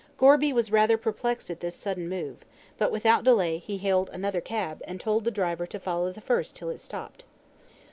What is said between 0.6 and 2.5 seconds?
rather perplexed at this sudden move,